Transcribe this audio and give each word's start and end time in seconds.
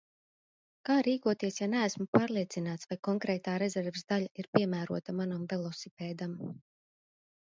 Kā 0.87 0.93
rīkoties, 1.07 1.57
ja 1.61 1.65
neesmu 1.73 2.07
pārliecināts, 2.17 2.87
vai 2.93 2.97
konkrētā 3.07 3.57
rezerves 3.63 4.07
daļa 4.13 4.31
ir 4.45 4.49
piemērota 4.59 5.15
manam 5.19 5.45
velosipēdam? 5.53 6.35